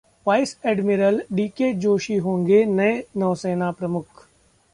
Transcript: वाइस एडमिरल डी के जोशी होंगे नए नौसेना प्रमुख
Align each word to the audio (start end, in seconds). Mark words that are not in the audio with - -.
वाइस 0.25 0.55
एडमिरल 0.65 1.21
डी 1.31 1.47
के 1.57 1.71
जोशी 1.83 2.17
होंगे 2.17 2.63
नए 2.65 2.97
नौसेना 3.17 3.71
प्रमुख 3.71 4.27